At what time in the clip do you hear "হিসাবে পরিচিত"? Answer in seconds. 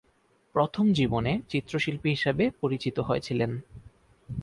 2.09-2.99